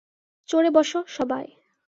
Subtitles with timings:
[0.49, 1.45] চড়ে বসো, সবাই।